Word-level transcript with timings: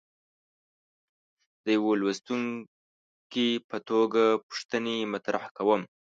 د 1.63 1.65
یوه 1.77 1.91
لوستونکي 2.01 3.47
په 3.69 3.77
توګه 3.89 4.23
پوښتنې 4.45 4.95
مطرح 5.13 5.43
کوم. 5.57 5.81